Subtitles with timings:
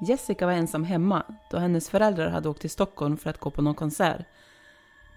[0.00, 3.62] Jessica var ensam hemma då hennes föräldrar hade åkt till Stockholm för att gå på
[3.62, 4.26] någon konsert.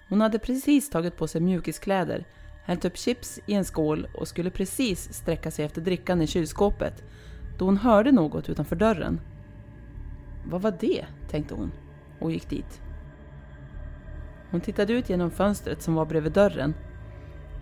[0.10, 2.26] Hon hade precis tagit på sig mjukiskläder,
[2.66, 7.04] hällt upp chips i en skål och skulle precis sträcka sig efter drickan i kylskåpet
[7.58, 9.22] då hon hörde något utanför dörren.
[10.46, 11.06] Vad var det?
[11.30, 11.72] tänkte hon
[12.20, 12.82] och gick dit.
[14.52, 16.74] Hon tittade ut genom fönstret som var bredvid dörren.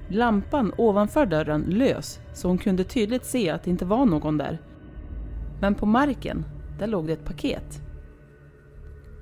[0.07, 4.61] Lampan ovanför dörren lös så hon kunde tydligt se att det inte var någon där.
[5.61, 6.45] Men på marken,
[6.79, 7.81] där låg det ett paket.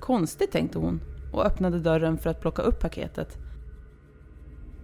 [0.00, 1.00] Konstigt tänkte hon
[1.32, 3.38] och öppnade dörren för att plocka upp paketet.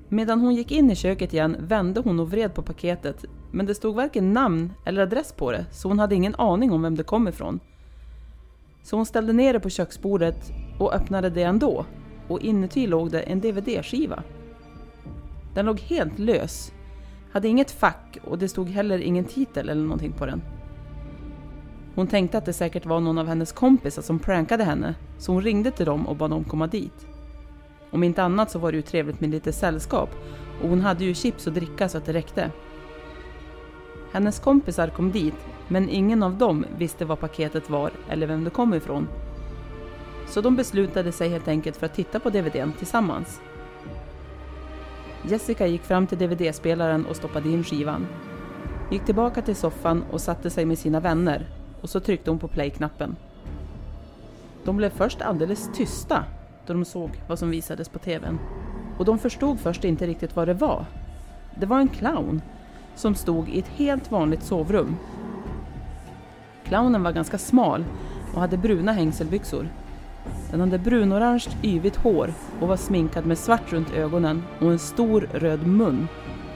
[0.08, 3.74] Medan hon gick in i köket igen vände hon och vred på paketet men det
[3.74, 7.02] stod varken namn eller adress på det så hon hade ingen aning om vem det
[7.02, 7.60] kom ifrån.
[8.82, 11.86] Så hon ställde ner det på köksbordet och öppnade det ändå
[12.28, 14.22] och inuti låg det en DVD-skiva.
[15.54, 16.72] Den låg helt lös,
[17.32, 20.42] hade inget fack och det stod heller ingen titel eller någonting på den.
[21.94, 25.42] Hon tänkte att det säkert var någon av hennes kompisar som prankade henne, så hon
[25.42, 27.06] ringde till dem och bad dem komma dit.
[27.90, 30.10] Om inte annat så var det ju trevligt med lite sällskap
[30.62, 32.50] och hon hade ju chips och dricka så att det räckte.
[34.12, 35.34] Hennes kompisar kom dit,
[35.68, 39.08] men ingen av dem visste vad paketet var eller vem det kom ifrån.
[40.28, 43.40] Så de beslutade sig helt enkelt för att titta på DVDn tillsammans.
[45.28, 48.06] Jessica gick fram till DVD-spelaren och stoppade in skivan.
[48.90, 51.46] Gick tillbaka till soffan och satte sig med sina vänner
[51.80, 53.16] och så tryckte hon på play-knappen.
[54.64, 56.24] De blev först alldeles tysta
[56.66, 58.38] då de såg vad som visades på TVn.
[58.98, 60.84] Och de förstod först inte riktigt vad det var.
[61.54, 62.42] Det var en clown
[62.94, 64.96] som stod i ett helt vanligt sovrum.
[66.64, 67.84] Clownen var ganska smal
[68.34, 69.68] och hade bruna hängselbyxor.
[70.50, 75.28] Den hade brunorange yvigt hår och var sminkad med svart runt ögonen och en stor
[75.32, 76.08] röd mun.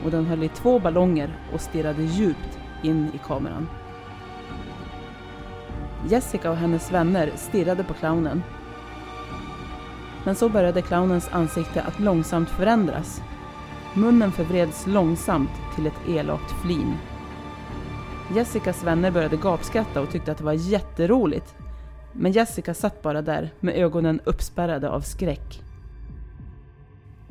[0.05, 3.69] Och den höll i två ballonger och stirrade djupt in i kameran.
[6.09, 8.43] Jessica och hennes vänner stirrade på clownen.
[10.25, 13.23] Men så började clownens ansikte att långsamt förändras.
[13.95, 16.95] Munnen förvreds långsamt till ett elakt flin.
[18.35, 21.55] Jessicas vänner började gapskratta och tyckte att det var jätteroligt.
[22.17, 25.63] Men Jessica satt bara där med ögonen uppspärrade av skräck.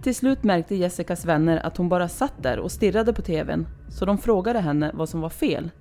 [0.01, 4.05] Till slut märkte Jessicas vänner att hon bara satt där och stirrade på TVn, så
[4.05, 5.72] de frågade henne vad som var fel.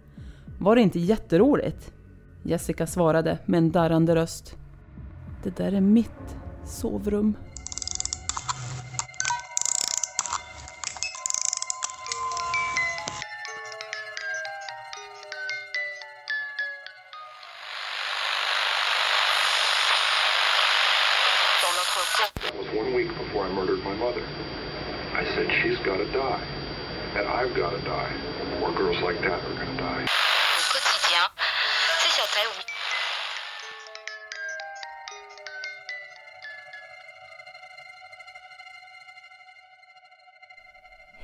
[0.58, 1.92] Var det inte jätteroligt?
[2.42, 4.56] Jessica svarade med en darrande röst.
[5.42, 7.34] Det där är mitt sovrum.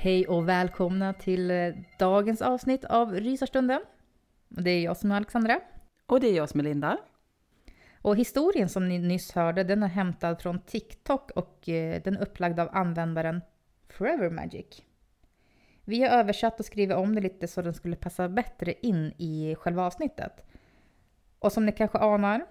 [0.00, 3.80] Hej och välkomna till eh, dagens avsnitt av Rysarstunden.
[4.48, 5.60] Det är jag som är Alexandra.
[6.06, 6.98] Och det är jag som är Linda.
[8.02, 12.22] Och historien som ni nyss hörde den är hämtad från TikTok och eh, den är
[12.22, 13.40] upplagd av användaren
[13.88, 14.82] Forever Magic.
[15.84, 19.54] Vi har översatt och skrivit om det lite så den skulle passa bättre in i
[19.58, 20.44] själva avsnittet.
[21.38, 22.46] Och som ni kanske anar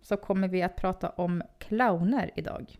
[0.00, 2.78] så kommer vi att prata om clowner idag.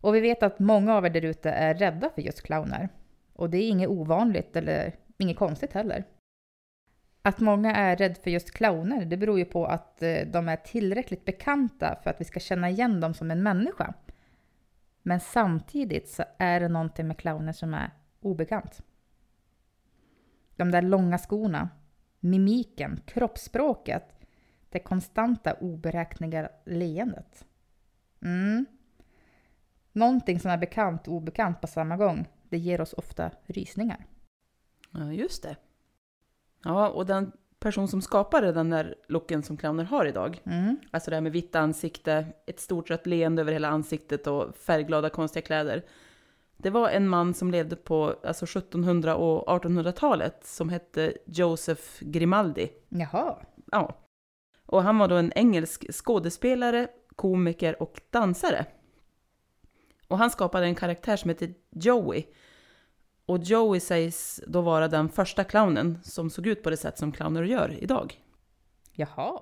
[0.00, 2.88] Och vi vet att många av er där ute är rädda för just clowner.
[3.32, 6.04] Och det är inget ovanligt eller inget konstigt heller.
[7.22, 10.56] Att många är rädda för just clowner, det beror ju på att eh, de är
[10.56, 13.94] tillräckligt bekanta för att vi ska känna igen dem som en människa.
[15.02, 18.82] Men samtidigt så är det någonting med clowner som är obekant.
[20.56, 21.68] De där långa skorna,
[22.20, 24.16] mimiken, kroppsspråket,
[24.68, 27.44] det konstanta oberäkneliga leendet.
[28.22, 28.66] Mm.
[29.92, 34.06] Någonting som är bekant och obekant på samma gång, det ger oss ofta rysningar.
[34.90, 35.56] Ja, just det.
[36.64, 40.76] Ja, och den person som skapade den där looken som clowner har idag, Mm.
[40.90, 45.10] alltså det här med vitt ansikte, ett stort rött leende över hela ansiktet och färgglada
[45.10, 45.84] konstiga kläder.
[46.56, 52.70] Det var en man som levde på alltså 1700 och 1800-talet som hette Joseph Grimaldi.
[52.88, 53.36] Jaha.
[53.72, 53.96] Ja.
[54.66, 58.66] Och han var då en engelsk skådespelare, komiker och dansare.
[60.10, 62.24] Och han skapade en karaktär som heter Joey.
[63.26, 67.12] Och Joey sägs då vara den första clownen som såg ut på det sätt som
[67.12, 68.24] clowner gör idag.
[68.92, 69.40] Jaha.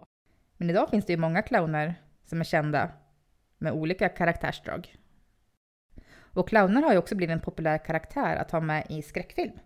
[0.57, 1.95] Men idag finns det ju många clowner
[2.25, 2.91] som är kända
[3.59, 4.97] med olika karaktärsdrag.
[6.17, 9.59] Och clowner har ju också blivit en populär karaktär att ha med i skräckfilm.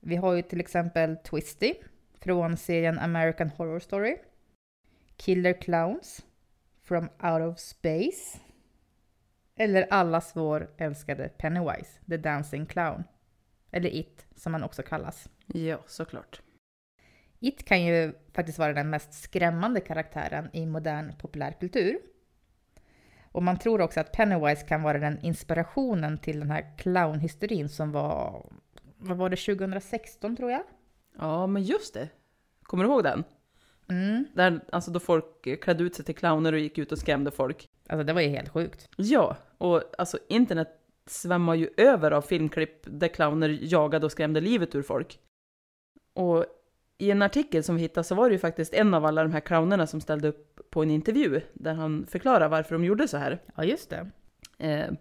[0.00, 1.74] Vi har ju till exempel Twisty
[2.20, 4.16] från serien American Horror Story.
[5.16, 6.24] Killer Clowns
[6.82, 8.38] from Out of Space.
[9.60, 13.04] Eller allas vår älskade Pennywise, The Dancing Clown.
[13.70, 15.28] Eller It, som han också kallas.
[15.46, 16.42] Ja, såklart.
[17.40, 21.98] It kan ju faktiskt vara den mest skrämmande karaktären i modern populärkultur.
[23.24, 27.92] Och man tror också att Pennywise kan vara den inspirationen till den här clownhysterin som
[27.92, 28.46] var,
[28.96, 30.62] vad var det, 2016 tror jag?
[31.18, 32.08] Ja, men just det.
[32.62, 33.24] Kommer du ihåg den?
[33.90, 34.24] Mm.
[34.34, 37.68] Där, alltså då folk klädde ut sig till clowner och gick ut och skrämde folk.
[37.88, 38.88] Alltså det var ju helt sjukt.
[38.96, 40.68] Ja, och alltså internet
[41.06, 45.18] svämmar ju över av filmklipp där clowner jagade och skrämde livet ur folk.
[46.12, 46.46] Och
[46.98, 49.32] i en artikel som vi hittade så var det ju faktiskt en av alla de
[49.32, 53.16] här clownerna som ställde upp på en intervju där han förklarar varför de gjorde så
[53.16, 53.42] här.
[53.56, 54.10] Ja, just det.
[54.58, 54.92] Eh,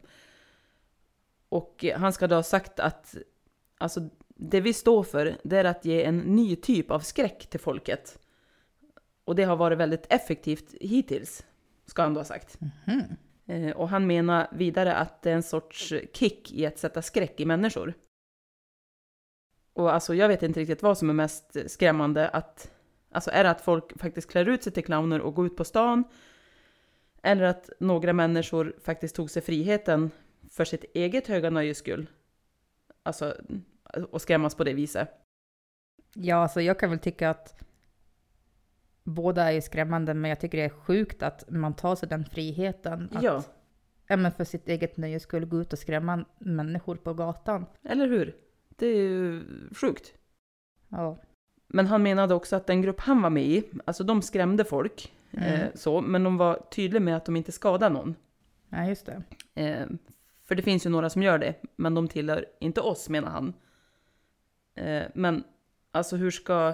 [1.50, 3.16] och han ska då ha sagt att
[3.78, 7.60] alltså, det vi står för det är att ge en ny typ av skräck till
[7.60, 8.20] folket.
[9.30, 11.46] Och det har varit väldigt effektivt hittills,
[11.86, 12.60] ska han då ha sagt.
[13.48, 17.40] Eh, och han menar vidare att det är en sorts kick i att sätta skräck
[17.40, 17.94] i människor.
[19.74, 22.30] Och alltså jag vet inte riktigt vad som är mest skrämmande.
[22.30, 22.72] Att,
[23.12, 25.64] alltså är det att folk faktiskt klär ut sig till clowner och går ut på
[25.64, 26.04] stan?
[27.22, 30.12] Eller att några människor faktiskt tog sig friheten
[30.52, 32.10] för sitt eget höga nöjes skull?
[33.04, 33.36] Alltså,
[34.12, 35.10] och skrämmas på det viset.
[36.14, 37.69] Ja, alltså jag kan väl tycka att
[39.04, 42.26] båda är ju skrämmande, men jag tycker det är sjukt att man tar sig den
[42.26, 43.44] friheten att Ja,
[44.08, 47.66] ja, men för sitt eget nöjes skull gå ut och skrämma människor på gatan.
[47.84, 48.36] eller hur?
[48.70, 49.44] Det är ju
[49.76, 50.14] sjukt.
[50.90, 51.18] Ja.
[51.68, 55.14] Men han menade också att den grupp han var med i, alltså de skrämde folk,
[55.32, 55.46] Mm.
[55.54, 58.16] eh, så, men de var tydliga med att de inte skadade någon.
[58.70, 59.24] ja, just det.
[59.64, 59.88] Eh,
[60.48, 63.54] för det finns ju några som gör det, men de tillhör inte oss, menar han.
[64.76, 65.44] Eh, men
[65.92, 66.74] alltså hur ska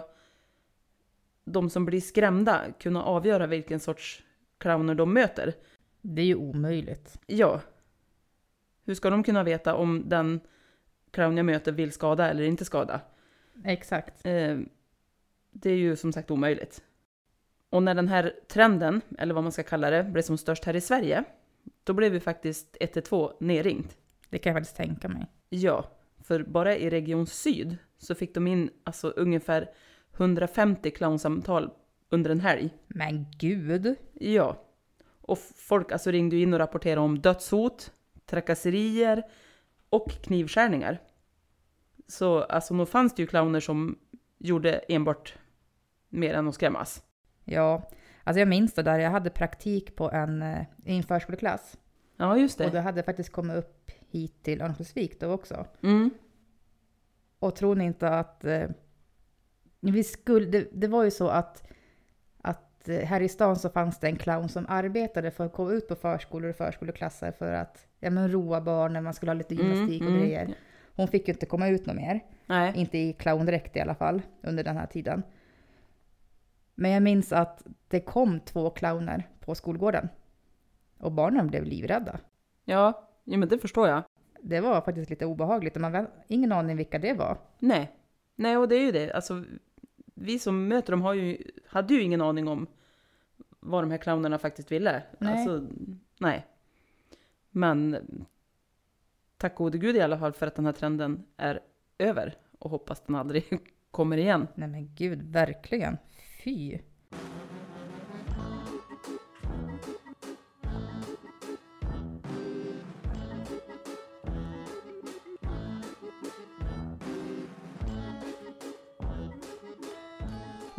[1.45, 4.23] de som blir skrämda kunna avgöra vilken sorts
[4.57, 5.53] clowner de möter?
[6.01, 7.19] Det är ju omöjligt.
[7.25, 7.61] Ja.
[8.85, 10.39] Hur ska de kunna veta om den
[11.11, 13.01] clown jag möter vill skada eller inte skada?
[13.63, 14.25] Exakt.
[14.25, 14.57] Eh,
[15.51, 16.83] det är ju som sagt omöjligt.
[17.69, 20.75] Och när den här trenden, eller vad man ska kalla det, blev som störst här
[20.75, 21.23] i Sverige,
[21.83, 23.97] då blev vi faktiskt 112 nerringt.
[24.29, 25.27] Det kan jag faktiskt tänka mig.
[25.49, 25.91] Ja,
[26.23, 29.69] för bara i Region Syd så fick de in alltså ungefär
[30.17, 31.71] 150 clownsamtal
[32.09, 32.69] under en helg.
[32.87, 33.95] Men gud!
[34.13, 34.61] Ja.
[35.21, 37.91] Och folk alltså ringde in och rapporterade om dödshot,
[38.25, 39.23] trakasserier
[39.89, 41.01] och knivskärningar.
[42.07, 43.99] Så alltså nog fanns det ju clowner som
[44.37, 45.37] gjorde enbart
[46.09, 47.03] mer än att skrämmas.
[47.43, 47.89] Ja,
[48.23, 48.99] alltså jag minns det där.
[48.99, 51.77] Jag hade praktik på en, eh, i en förskoleklass.
[52.17, 52.71] Ja, just Och det.
[52.71, 55.65] det hade faktiskt kommit upp hit till Örnsköldsvik då också.
[55.83, 56.09] Mm.
[57.39, 58.45] Och tror ni inte att...
[59.91, 61.63] Vi skulle, det, det var ju så att,
[62.41, 65.71] att eh, här i stan så fanns det en clown som arbetade för att komma
[65.71, 69.55] ut på förskolor och förskoleklasser för att ja, men roa barnen, man skulle ha lite
[69.55, 70.27] gymnastik och Mm, mm.
[70.27, 70.55] grejer.
[70.95, 72.19] Hon fick ju inte komma ut något mer.
[72.45, 72.73] Nej.
[72.75, 75.23] Inte i clowndräkt i alla fall, under den här tiden.
[76.75, 80.09] Men jag minns att det kom två clowner på skolgården.
[80.97, 82.19] Och barnen blev livrädda.
[82.65, 84.03] Ja, ja, men det förstår jag.
[84.41, 85.75] det var faktiskt lite obehagligt.
[85.75, 87.37] Man har ingen aning vilka det var.
[87.59, 87.91] Nej.
[88.35, 89.13] Nej, och det är ju det.
[89.13, 89.43] Alltså,
[90.15, 92.67] vi som möter dem har ju, hade ju ingen aning om
[93.59, 95.03] vad de här clownerna faktiskt ville.
[95.19, 95.33] Nej.
[95.33, 95.67] Alltså,
[96.19, 96.47] nej.
[97.49, 97.97] Men
[99.37, 101.59] tack gode gud i alla fall för att den här trenden är
[101.97, 103.59] över och hoppas den aldrig
[103.91, 104.47] kommer igen.
[104.55, 105.97] Nej men gud, verkligen.
[106.43, 106.79] Fy.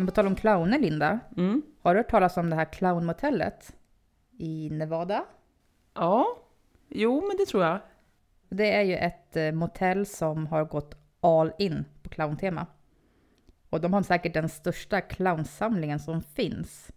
[0.07, 1.21] Men på tal om clowner, Linda.
[1.37, 1.63] Mm.
[1.83, 3.77] Har du hört talas om det här clownmotellet
[4.39, 5.25] i Nevada?
[5.95, 6.27] Ja,
[6.89, 7.81] jo men det tror jag.
[8.49, 12.67] Det är ju ett eh, motell som har gått all in på clowntema.
[13.71, 16.91] Och de har säkert den största clownsamlingen som finns.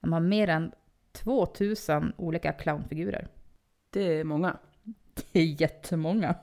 [0.00, 0.72] De har mer än
[1.12, 3.28] 2000 olika clownfigurer.
[3.90, 4.56] Det är många.
[5.14, 6.34] Det är jättemånga.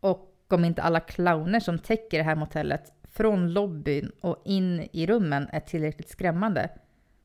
[0.00, 5.06] Och om inte alla clowner som täcker det här motellet från lobbyn och in i
[5.06, 6.70] rummen är tillräckligt skrämmande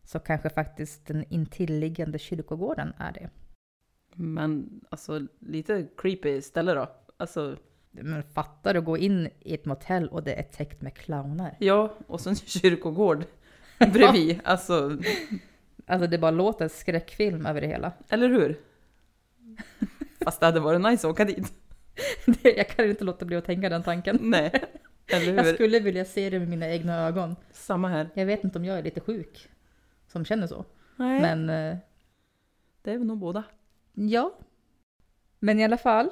[0.03, 3.29] så kanske faktiskt den intilliggande kyrkogården är det.
[4.15, 6.91] Men alltså lite creepy ställe då.
[7.17, 7.57] Alltså,
[7.91, 11.55] Men fattar att gå in i ett motell och det är täckt med clowner.
[11.59, 13.23] ja, och så en kyrkogård
[13.93, 14.39] bredvid.
[14.43, 14.97] Alltså,
[15.87, 17.91] Alltså det bara låter skräckfilm över det hela.
[18.09, 18.59] eller hur?
[20.23, 21.53] Fast det hade varit nice att åka dit.
[22.43, 24.17] Jag kan inte låta bli att tänka den tanken.
[24.21, 24.51] Nej,
[25.07, 27.35] Jag skulle vilja se det med mina egna ögon.
[27.51, 28.09] Samma här.
[28.13, 29.49] Jag vet inte om jag är lite sjuk
[30.07, 30.65] som känner så.
[30.95, 31.77] Nej, Men eh,
[32.81, 33.43] det är nog båda.
[33.93, 34.37] ja.
[35.39, 36.09] Men i alla fall.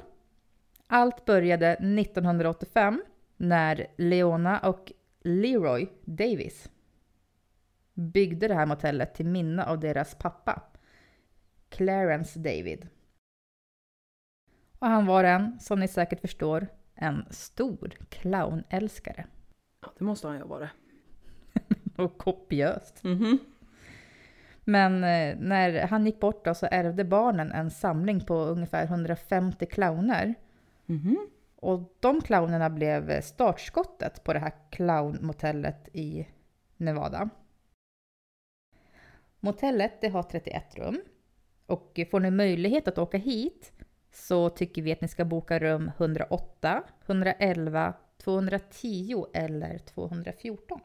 [0.88, 3.04] Allt började 1985
[3.38, 6.70] när Leona och Leroy Davis
[7.94, 10.62] byggde det här motellet till minne av deras pappa,
[11.70, 12.88] Clarence David.
[14.80, 16.68] Och han var en, som ni säkert förstår,
[17.04, 19.26] en stor clownälskare.
[19.82, 20.70] Ja, det måste han ju vara.
[21.98, 23.04] Och kopiöst.
[23.04, 23.40] Mhm.
[24.66, 29.66] Men eh, när han gick bort då så ärvde barnen en samling på ungefär 150
[29.66, 30.36] clowner.
[30.86, 31.28] Mhm.
[31.56, 36.28] Och de clownerna blev startskottet på det här clownmotellet i
[36.78, 37.30] Nevada.
[39.40, 41.02] Motellet det har 31 rum.
[41.66, 43.72] Och får ni möjlighet att åka hit
[44.14, 50.80] så tycker vi att ni ska boka rum 108, 111, 210 eller 214.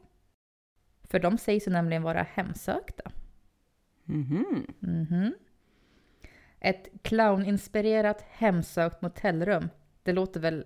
[1.03, 3.11] För de sägs ju nämligen vara hemsökta.
[4.03, 4.67] Mhm.
[4.79, 5.33] Mhm.
[6.59, 9.69] Ett clowninspirerat hemsökt motellrum.
[10.03, 10.65] Det låter väl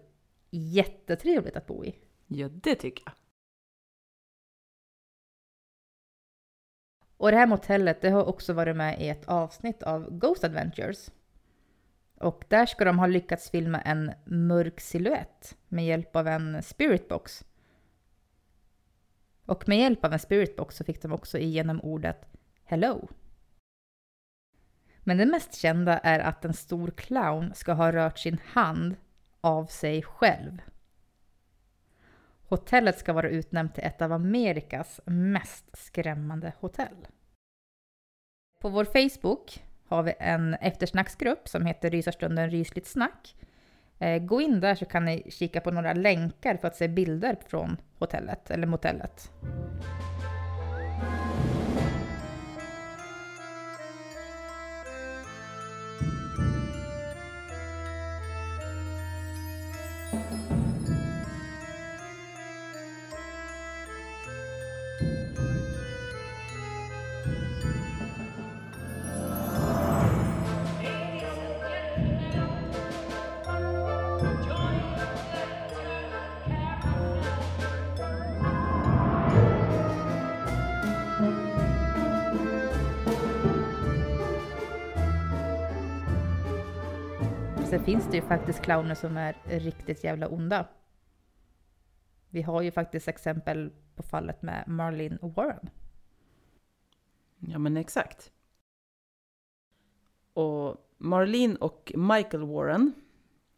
[0.49, 1.95] jättetrevligt att bo i?
[2.27, 3.13] Ja, det tycker jag.
[7.17, 11.11] Och det här motellet det har också varit med i ett avsnitt av Ghost Adventures.
[12.23, 17.45] Och där ska de ha lyckats filma en mörk siluett med hjälp av en spiritbox.
[19.45, 22.25] Och med hjälp av en spiritbox så fick de också igenom ordet
[22.63, 23.09] Hello.
[24.99, 28.95] Men det mest kända är att en stor clown ska ha rört sin hand
[29.41, 30.61] av sig själv.
[32.47, 37.07] Hotellet ska vara utnämnt till ett av Amerikas mest skrämmande hotell.
[38.61, 43.35] På vår Facebook har vi en eftersnacksgrupp som heter Rysarstunden Rysligt Snack.
[43.99, 47.37] Eh, gå in där så kan ni kika på några länkar för att se bilder
[47.47, 49.31] från hotellet eller motellet.
[87.73, 90.67] Sen finns det ju faktiskt clowner som är riktigt jävla onda.
[92.29, 95.69] Vi har ju faktiskt exempel på fallet med Marlene Warren.
[97.39, 98.31] Ja, men exakt.
[100.33, 102.93] Och Marlene och Michael Warren,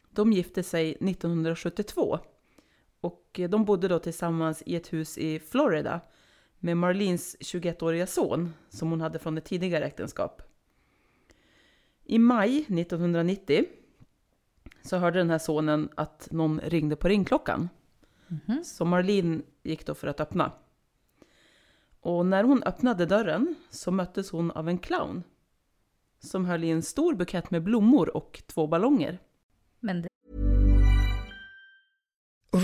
[0.10, 2.20] de gifte sig 1972.
[3.02, 6.02] Och de bodde då tillsammans i ett hus i Florida
[6.60, 10.42] med Marlenes 21-åriga son som hon hade från ett tidigare äktenskap.
[12.04, 13.66] I maj 1990
[14.86, 17.70] så hörde den här sonen att någon ringde på ringklockan.
[18.64, 20.52] Så Marlene gick då för att öppna.
[22.00, 25.24] Och när hon öppnade dörren så möttes hon av en clown
[26.20, 29.20] som höll i en stor bukett med blommor och två ballonger.
[29.80, 30.08] Men det,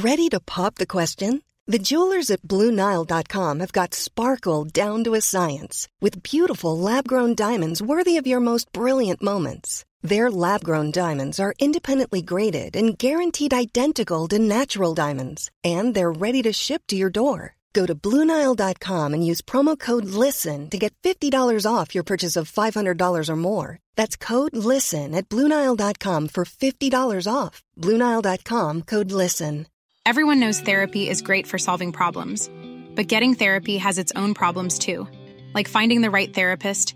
[0.03, 1.41] Ready to pop the question?
[1.71, 7.35] The jewelers at BlueNile.com have got sparkle down to a science with beautiful lab grown
[7.35, 9.85] diamonds worthy of your most brilliant moments.
[10.01, 16.11] Their lab grown diamonds are independently graded and guaranteed identical to natural diamonds, and they're
[16.11, 17.55] ready to ship to your door.
[17.73, 22.51] Go to BlueNile.com and use promo code LISTEN to get $50 off your purchase of
[22.51, 23.79] $500 or more.
[23.95, 27.63] That's code LISTEN at BlueNile.com for $50 off.
[27.77, 29.67] BlueNile.com code LISTEN.
[30.03, 32.49] Everyone knows therapy is great for solving problems,
[32.95, 35.07] but getting therapy has its own problems too,
[35.53, 36.95] like finding the right therapist,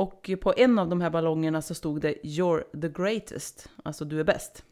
[0.00, 4.20] och på en av de här ballongerna så stod det “You're the greatest”, alltså du
[4.20, 4.64] är bäst.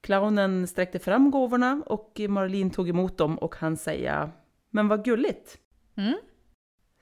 [0.00, 4.30] Clownen sträckte fram gåvorna och Marlene tog emot dem och han säga
[4.70, 5.58] “Men vad gulligt”.
[5.96, 6.14] Mm.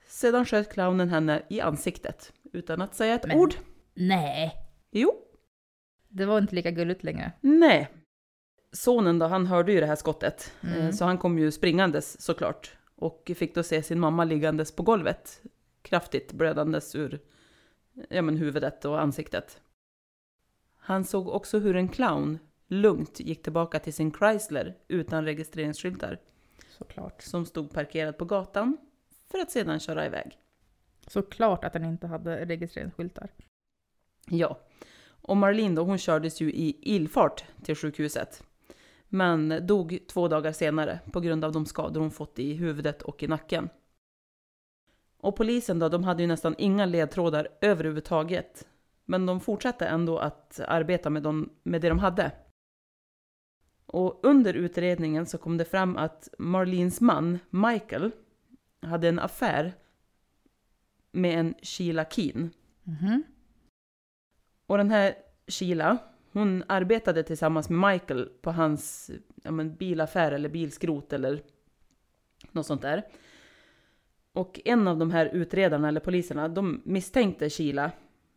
[0.07, 3.53] Sedan sköt clownen henne i ansiktet utan att säga ett Men- ord.
[3.93, 4.51] Nej,
[4.91, 5.13] Jo,
[6.09, 7.31] det var inte lika gulligt längre.
[7.41, 7.89] nej.
[8.71, 10.77] Sonen då, han hörde ju det här skottet, Mm.
[10.81, 14.83] eh, så han kom ju springandes såklart och fick då se sin mamma liggandes på
[14.83, 15.41] golvet,
[15.87, 17.19] kraftigt blödandes ur
[18.09, 19.61] ja, men huvudet och ansiktet.
[20.75, 26.19] Han såg också hur en clown lugnt gick tillbaka till sin Chrysler utan registreringsskyltar
[26.69, 27.21] Såklart.
[27.21, 28.77] som stod parkerad på gatan
[29.31, 30.37] för att sedan köra iväg.
[31.07, 33.29] Såklart att den inte hade registreringsskyltar.
[34.29, 34.59] Ja,
[35.21, 38.43] och Marlene då, hon kördes ju i ilfart till sjukhuset.
[39.09, 43.23] Men dog två dagar senare på grund av de skador hon fått i huvudet och
[43.23, 43.69] i nacken.
[45.27, 48.67] Och polisen då, de hade ju nästan inga ledtrådar överhuvudtaget.
[49.05, 52.31] Men de fortsatte ändå att arbeta med, dem, med det de hade.
[53.85, 58.11] Och under utredningen så kom det fram att Marlenes man, Michael,
[58.81, 59.73] hade en affär
[61.11, 62.51] med en Sheila Keen.
[62.83, 63.23] Mhm.
[64.67, 65.15] Och den här
[65.47, 65.97] Sheila,
[66.31, 69.11] hon arbetade tillsammans med Michael på hans
[69.43, 71.43] ja, men, bilaffär eller bilskrot eller
[72.51, 73.03] något sånt där.
[74.37, 77.91] Och en av de här utredarna eller poliserna, de misstänkte Sheila.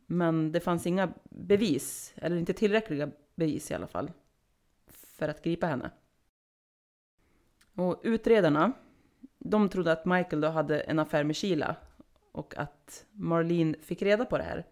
[0.07, 4.11] Men det fanns inga bevis, eller inte tillräckliga bevis i alla fall,
[4.89, 5.91] för att gripa henne.
[7.75, 8.73] Och utredarna,
[9.39, 11.77] de trodde att Michael då hade en affär med Sheila
[12.33, 14.65] och att Marlene fick reda på det här.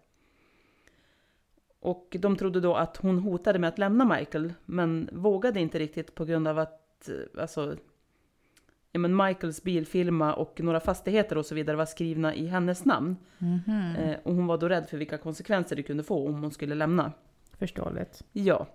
[1.79, 6.15] Och de trodde då att hon hotade med att lämna Michael, men vågade inte riktigt
[6.15, 7.75] på grund av att eh, alltså,
[8.91, 13.15] ja, men Michaels bilfirma och några fastigheter och så vidare var skrivna i hennes namn.
[13.37, 13.95] Mhm.
[13.95, 16.75] Eh, och hon var då rädd för vilka konsekvenser det kunde få om hon skulle
[16.75, 17.11] lämna.
[17.57, 18.23] Förståeligt.
[18.31, 18.67] Ja.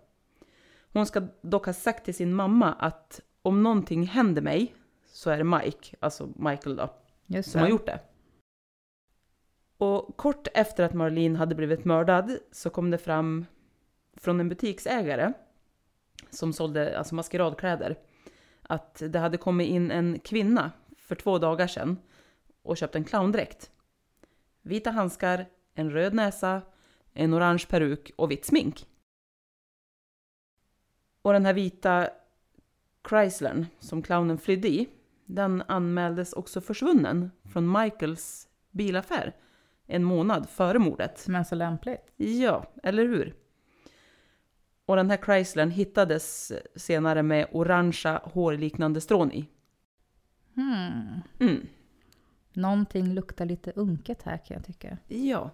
[0.93, 4.75] Hon ska dock ha sagt till sin mamma att om någonting händer mig
[5.07, 6.95] så är det Mike, alltså Michael då,
[7.27, 7.65] Just som det.
[7.65, 8.01] har gjort det.
[9.79, 13.47] Och kort efter att Marlene hade blivit mördad så kom det fram
[14.17, 15.33] från en butiksägare
[16.31, 17.97] som sålde alltså maskeradkläder
[18.69, 21.99] att det hade kommit in en kvinna för två dagar sedan
[22.63, 23.71] och köpt en clowndräkt.
[24.63, 26.63] Vita handskar, en röd näsa,
[27.13, 28.87] en orange peruk och vitt smink.
[31.23, 32.09] Och den här vita
[33.09, 34.89] Chryslern som clownen flydde i,
[35.25, 39.35] den anmäldes också försvunnen från Michaels bilaffär
[39.87, 41.29] en månad före mordet.
[41.29, 42.13] Men så lämpligt.
[42.17, 43.35] Ja, eller hur?
[44.87, 49.49] Och den här Chryslern hittades senare med orangea hårliknande strån i.
[50.55, 51.21] Hmm.
[51.41, 51.67] Mm.
[52.53, 54.99] Någonting luktar lite unket här kan jag tycka.
[55.09, 55.51] Ja.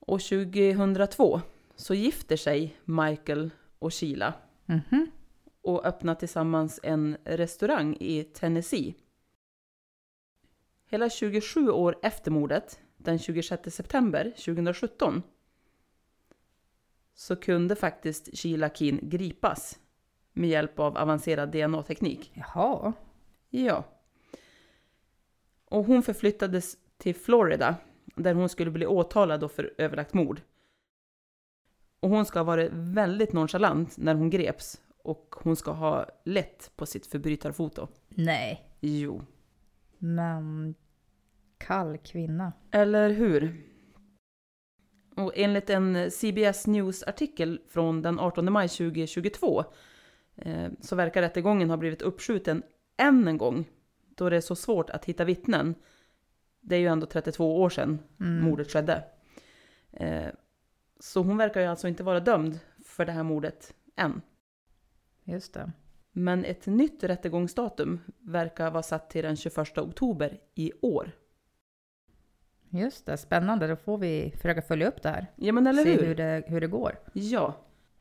[0.00, 1.40] Och 2002
[1.76, 4.34] så gifter sig Michael och Sheila
[4.66, 5.10] Mhm.
[5.62, 8.94] och öppnar tillsammans en restaurang i Tennessee.
[10.86, 15.22] Hela 27 år efter mordet, den 26 september 2017,
[17.20, 19.78] så kunde faktiskt Sheila Keen gripas
[20.32, 22.32] med hjälp av avancerad DNA-teknik.
[22.34, 22.92] Jaha.
[23.50, 23.84] Ja.
[25.64, 27.76] Och hon förflyttades till Florida
[28.16, 30.40] där hon skulle bli åtalad för överlagt mord.
[32.00, 36.72] Och hon ska ha varit väldigt nonchalant när hon greps och hon ska ha lätt
[36.76, 37.88] på sitt förbrytarfoto.
[38.08, 38.76] Nej.
[38.80, 39.22] Jo.
[39.98, 40.74] Men
[41.58, 42.52] kall kvinna.
[42.70, 43.69] Eller hur?
[45.16, 49.64] Och enligt en CBS News-artikel från den 18 maj 2022
[50.40, 52.62] Eh, så verkar rättegången ha blivit uppskjuten
[52.96, 53.68] än en gång,
[54.08, 55.74] då det är så svårt att hitta vittnen.
[56.60, 58.44] Det är ju ändå 32 år sedan Mm.
[58.44, 59.04] mordet skedde.
[59.92, 60.28] Eh,
[61.00, 64.20] så hon verkar ju alltså inte vara dömd för det här mordet än.
[65.24, 65.72] Just det.
[66.12, 71.10] Men ett nytt rättegångsdatum verkar vara satt till den 21 oktober i år.
[72.70, 73.66] Just det, spännande.
[73.66, 75.26] Då får vi försöka följa upp det här.
[75.36, 76.06] Ja men eller Se hur?
[76.06, 76.98] hur det, hur det går.
[77.12, 77.54] Ja.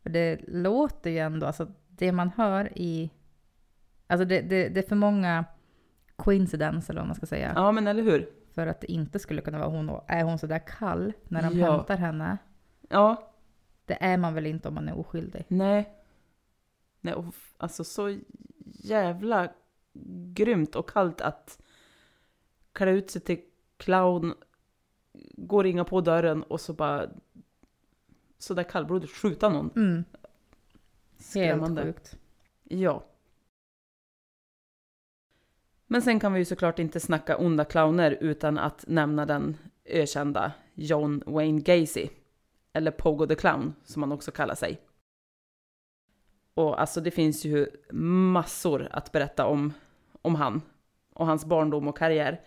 [0.04, 3.12] För det låter ju ändå, alltså det man hör i...
[4.08, 5.46] Alltså det, det, det är för många
[6.16, 7.52] coincidence eller vad man ska säga.
[7.56, 8.30] ja, men eller hur?
[8.54, 9.90] För att det inte skulle kunna vara hon.
[9.90, 11.72] Och är hon sådär kall när de Ja.
[11.78, 12.38] hämtar henne?
[12.90, 13.32] Ja,
[13.86, 15.46] Det är man väl inte om man är oskyldig?
[15.48, 15.96] nej.
[17.02, 17.26] Nej, och
[17.58, 18.18] alltså så
[18.74, 19.50] jävla
[20.34, 21.60] grymt och kallt att
[22.74, 23.40] klä ut sig till
[23.78, 24.34] clown,
[25.38, 27.10] gå och ringa på dörren och så bara
[28.38, 29.70] så där kallblodigt skjuta någon.
[29.76, 30.06] Mm, helt
[31.18, 31.84] Skrämmande.
[31.84, 32.18] sjukt.
[32.64, 33.04] Ja.
[35.88, 40.52] Men sen kan vi ju såklart inte snacka onda clowner utan att nämna den ökända
[40.74, 42.08] John Wayne Gacy.
[42.74, 44.82] Eller Pogo the Clown som han också kallar sig.
[46.54, 49.74] Och alltså det finns ju massor att berätta om,
[50.22, 50.62] om han
[51.14, 52.42] och hans barndom och karriär.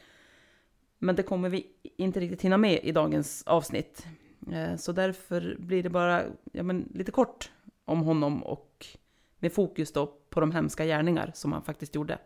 [1.03, 4.07] Men det kommer vi inte riktigt hinna med i dagens avsnitt.
[4.53, 7.51] Eh, så därför blir det bara ja, men lite kort
[7.85, 8.87] om honom och
[9.39, 12.19] med fokus då på de hemska gärningar som han faktiskt gjorde.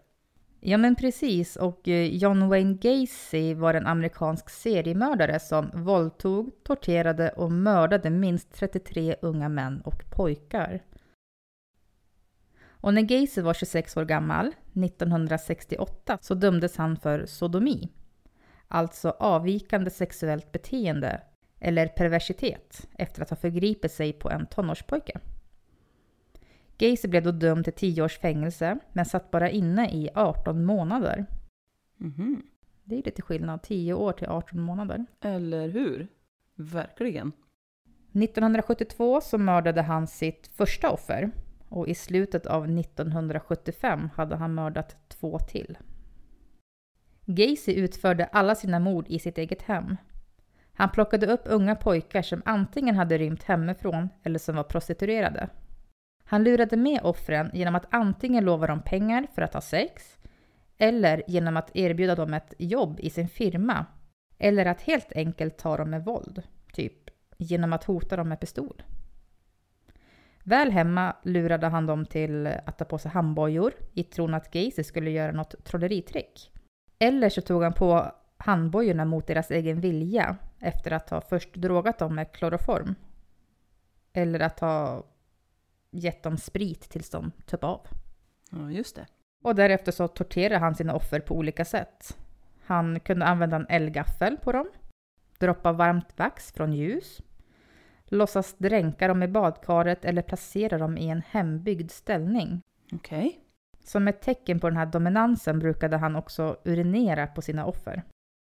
[0.61, 7.31] Ja men precis, och eh, John Wayne Gacy var en amerikansk seriemördare som våldtog, torterade
[7.31, 10.83] och mördade minst 33 unga män och pojkar.
[12.69, 17.91] Och när Gacy var 26 år gammal, 1968, så dömdes han för sodomi.
[18.69, 21.21] Alltså avvikande sexuellt beteende,
[21.61, 25.21] eller perversitet, efter att ha förgripit sig på en tonårspojke.
[26.79, 31.27] Gacy blev då dömd till 10 års fängelse, men satt bara inne i 18 månader.
[31.97, 32.43] Mhm.
[32.85, 35.07] Det är lite skillnad, 10 år till 18 månader.
[35.21, 36.09] Eller hur?
[36.55, 37.33] Verkligen.
[38.13, 41.31] 1972 så mördade han sitt första offer
[41.69, 45.79] och i slutet av 1975 hade han mördat två till.
[47.27, 49.97] Gacy utförde alla sina mord i sitt eget hem.
[50.73, 55.49] Han plockade upp unga pojkar som antingen hade rymt hemifrån eller som var prostituerade.
[56.25, 60.19] Han lurade med offren genom att antingen lova dem pengar för att ha sex
[60.79, 63.87] eller genom att erbjuda dem ett jobb i sin firma
[64.39, 68.83] eller att helt enkelt ta dem med våld, typ genom att hota dem med pistol.
[70.43, 74.85] Väl hemma lurade han dem till att ta på sig handbojor i tron att Gacy
[74.85, 76.53] skulle göra något trolleritrick.
[76.99, 81.99] Eller så tog han på handbojorna mot deras egen vilja efter att ha först drogat
[81.99, 82.95] dem med kloroform.
[84.13, 85.05] Eller att ha
[85.91, 87.87] gett dem sprit tills de töp av.
[88.51, 89.07] Ja, just det.
[89.43, 92.17] Och därefter så torterade han sina offer på olika sätt.
[92.65, 94.69] Han kunde använda en eldgaffel på dem,
[95.39, 97.23] droppa varmt vax från ljus,
[98.05, 102.63] låtsas dränka dem i badkaret eller placera dem i en hembyggd ställning.
[102.93, 103.46] Okej.
[103.87, 108.03] Som ett tecken på den här dominansen brukade han också urinera på sina offer.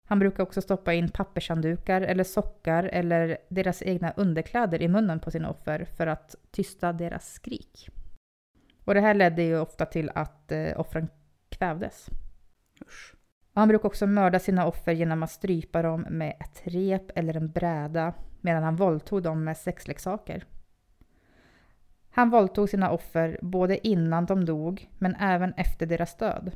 [0.09, 5.31] Han brukade också stoppa in pappershanddukar eller sockar eller deras egna underkläder i munnen på
[5.31, 7.89] sina offer för att tysta deras skrik.
[8.85, 11.07] Och det här ledde ju ofta till att eh, offren
[11.49, 12.09] kvävdes.
[12.85, 13.15] Usch.
[13.53, 17.51] Han brukade också mörda sina offer genom att strypa dem med ett rep eller en
[17.51, 20.43] bräda medan han våldtog dem med sexleksaker.
[22.15, 26.51] Han våldtog sina offer både innan de dog men även efter deras död.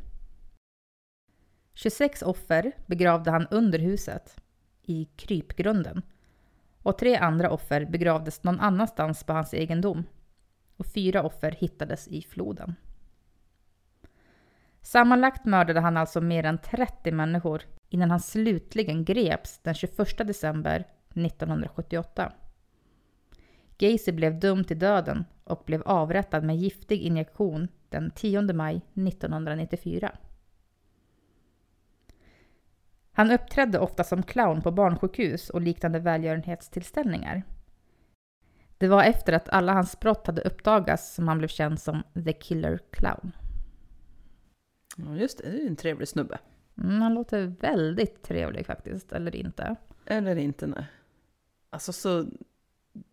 [1.74, 4.41] 26 offer begravde han under huset,
[4.84, 6.02] i krypgrunden.
[6.82, 10.04] Och tre andra offer begravdes någon annanstans på hans egendom.
[10.78, 12.76] Och fyra offer hittades i floden.
[14.82, 20.86] Sammanlagt mördade han alltså mer än 30 människor innan han slutligen greps den 21 december
[21.10, 22.34] 1978.
[23.78, 30.18] Gacy blev dömd till döden och blev avrättad med giftig injektion den 10 maj 1994.
[33.12, 37.44] Han uppträdde ofta som clown på barnsjukhus och liknande välgörenhetstillställningar.
[38.78, 42.34] Det var efter att alla hans brott hade uppdagats som han blev känd som The
[42.34, 43.32] Killer Clown.
[44.98, 45.52] Ja, just det.
[45.52, 46.40] Det är en trevlig snubbe.
[46.78, 49.76] Mm, han låter väldigt trevlig faktiskt, eller inte?
[50.06, 50.86] Eller inte, nej.
[51.70, 52.26] Alltså så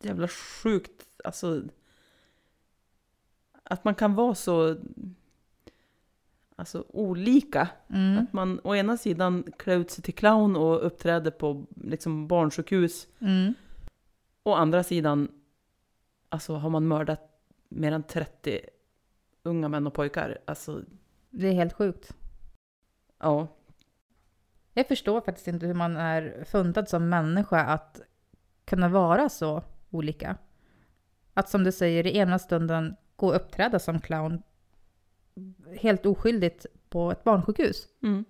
[0.00, 1.06] jävla sjukt.
[1.24, 1.62] Alltså.
[3.62, 4.76] Att man kan vara så.
[6.56, 7.68] Alltså olika.
[7.88, 8.18] Mm.
[8.24, 13.06] Att man å ena sidan klär ut sig till clown och uppträder på liksom barnsjukhus.
[13.18, 13.54] Mm.
[14.42, 15.28] Å andra sidan.
[16.28, 18.60] Alltså har man mördat mer än 30
[19.42, 20.38] unga män och pojkar.
[20.44, 20.82] Alltså,
[21.30, 22.16] Det är helt sjukt.
[23.18, 23.48] ja.
[24.76, 28.00] Jag förstår faktiskt inte hur man är funtad som människa att
[28.64, 29.62] kunna vara så
[29.94, 30.37] olika.
[31.35, 34.42] Att som du säger, i ena stunden gå och uppträda som clown
[35.80, 37.88] helt oskyldigt på ett barnsjukhus.
[38.02, 38.24] Mm.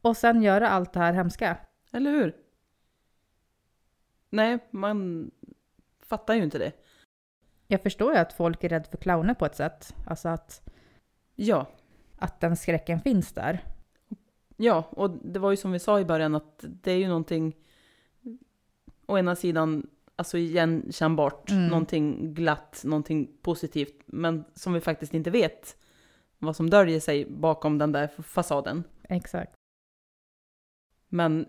[0.00, 1.56] Och sen göra allt det här hemska.
[1.92, 2.36] Eller hur?
[4.30, 5.30] Nej, man
[6.00, 6.72] fattar ju inte det.
[7.66, 9.94] Jag förstår ju att folk är rädda för clowner på ett sätt.
[10.06, 10.62] Alltså att,
[11.34, 11.66] Ja,
[12.18, 13.64] att den skräcken finns där.
[14.56, 17.56] ja, och det var ju som vi sa i början att det är ju någonting
[19.06, 21.66] å ena sidan alltså igenkännbart, Mm.
[21.68, 25.76] någonting glatt, någonting positivt, men som vi faktiskt inte vet
[26.38, 28.84] vad som döljer sig bakom den där fasaden.
[29.08, 29.52] Exakt.
[31.08, 31.46] Men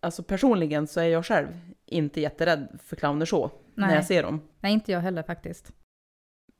[0.00, 1.48] alltså personligen så är jag själv
[1.86, 3.96] inte jätterädd för clowner så, när Nej.
[3.96, 4.40] jag ser dem.
[4.60, 5.72] Nej, inte jag heller faktiskt.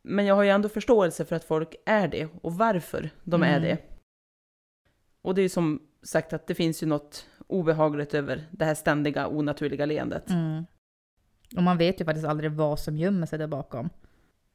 [0.02, 3.56] Men jag har ju ändå förståelse för att folk är det och varför de är
[3.58, 3.62] Mm.
[3.62, 3.78] det.
[5.22, 8.74] Och det är ju som sagt att det finns ju något obehagligt över det här
[8.74, 10.30] ständiga onaturliga leendet.
[10.30, 10.64] Mm.
[11.56, 13.90] Och man vet ju faktiskt aldrig vad som gömmer sig där bakom.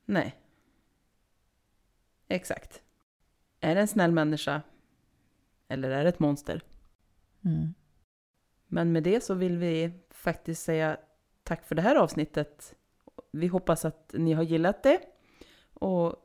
[0.06, 0.36] Nej.
[2.28, 2.82] Exakt.
[3.60, 4.62] Är det en snäll människa?
[5.68, 6.62] Eller är det ett monster?
[7.46, 7.74] Mm.
[8.68, 10.98] Men med det så vill vi faktiskt säga
[11.44, 12.76] tack för det här avsnittet.
[13.32, 15.00] Vi hoppas att ni har gillat det.
[15.74, 16.16] Och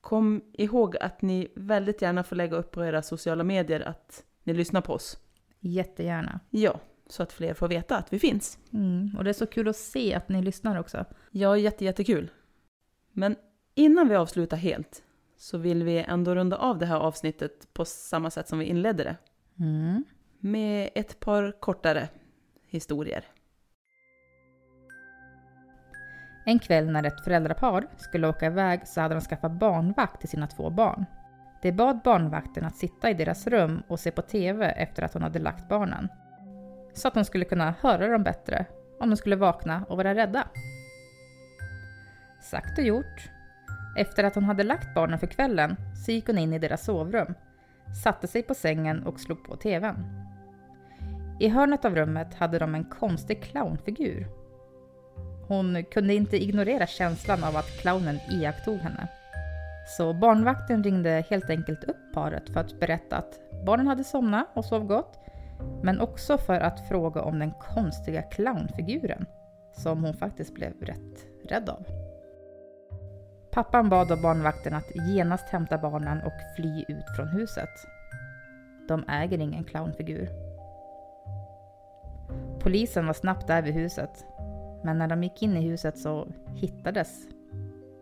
[0.00, 4.54] kom ihåg att ni väldigt gärna får lägga upp på era sociala medier att ni
[4.54, 5.18] lyssnar på oss.
[5.60, 6.40] Jättegärna.
[6.50, 6.80] Ja,
[7.12, 8.58] så att fler får veta att vi finns.
[8.72, 9.14] Mm.
[9.18, 11.04] Och det är så kul att se att ni lyssnar också.
[11.30, 12.30] Ja, jätte, jättekul.
[13.12, 13.36] Men
[13.74, 15.02] innan vi avslutar helt
[15.36, 19.04] så vill vi ändå runda av det här avsnittet på samma sätt som vi inledde
[19.04, 19.16] det.
[19.58, 20.04] Mm.
[20.38, 22.08] Med ett par kortare
[22.66, 23.24] historier.
[26.46, 30.46] En kväll när ett föräldrapar skulle åka iväg så hade de skaffat barnvakt till sina
[30.46, 31.06] två barn.
[31.62, 35.22] De bad barnvakten att sitta i deras rum och se på TV efter att hon
[35.22, 36.08] hade lagt barnen.
[36.94, 38.66] Så att de skulle kunna höra dem bättre
[39.00, 40.48] om de skulle vakna och vara rädda.
[42.40, 43.30] Sagt och gjort.
[43.96, 45.76] Efter att hon hade lagt barnen för kvällen
[46.06, 47.34] så gick hon in i deras sovrum,
[48.04, 50.04] satte sig på sängen och slog på TVn.
[51.40, 54.26] I hörnet av rummet hade de en konstig clownfigur
[55.52, 59.08] hon kunde inte ignorera känslan av att clownen iakttog henne.
[59.86, 64.64] Så barnvakten ringde helt enkelt upp paret för att berätta att barnen hade somnat och
[64.64, 65.18] sov gott,
[65.82, 69.26] men också för att fråga om den konstiga clownfiguren,
[69.72, 71.86] som hon faktiskt blev rätt rädd av.
[73.50, 77.70] Pappan bad då barnvakten att genast hämta barnen och fly ut från huset.
[78.88, 80.28] De äger ingen clownfigur.
[82.60, 84.24] Polisen var snabbt där vid huset
[84.82, 87.26] men när de gick in i huset så hittades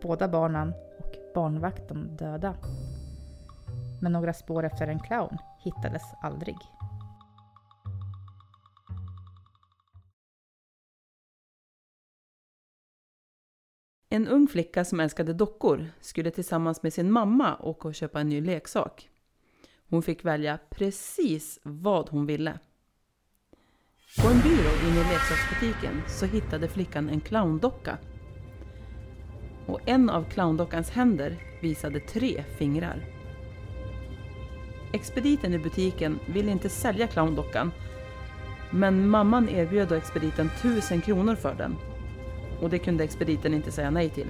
[0.01, 2.55] båda barnen och barnvakten döda.
[4.01, 6.57] Men några spår efter en clown hittades aldrig.
[14.13, 18.29] En ung flicka som älskade dockor skulle tillsammans med sin mamma åka och köpa en
[18.29, 19.09] ny leksak.
[19.89, 22.59] Hon fick välja precis vad hon ville.
[24.21, 27.97] På en byrå inne i leksaksbutiken så hittade flickan en clowndocka.
[29.67, 33.05] Och en av clowndockans händer visade tre fingrar.
[34.93, 37.71] Expediten i butiken ville inte sälja clowndockan
[38.71, 41.90] men mamman erbjöd då expediten tusen kronor för den.
[42.61, 44.27] Och det kunde expediten inte säga nej till.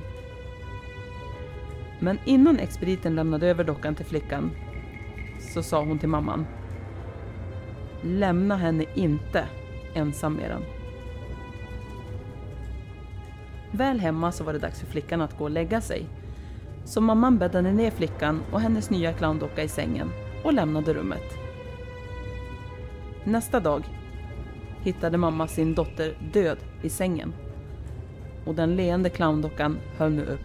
[2.00, 4.52] Men innan expediten lämnade över dockan till flickan
[5.54, 6.46] så sa hon till mamman
[8.04, 9.46] Lämna henne inte
[9.94, 10.62] ensam med den.
[13.72, 16.06] Väl hemma så var det dags för flickan att gå och lägga sig.
[16.86, 20.10] Så mamman bäddade ner flickan och hennes nya clowndocka i sängen
[20.44, 21.38] och lämnade rummet.
[23.24, 23.84] Nästa dag
[24.84, 27.34] hittade mamma sin dotter död i sängen.
[28.46, 30.40] Och den leende clowndockan höll nu upp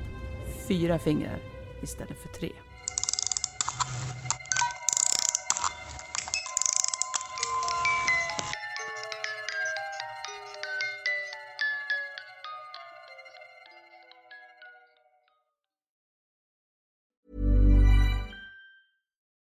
[0.68, 1.38] fyra fingrar
[1.82, 2.52] istället för tre.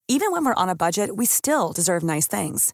[0.09, 2.73] Even when we're on a budget, we still deserve nice things.